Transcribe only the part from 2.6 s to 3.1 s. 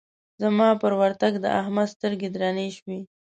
شوې.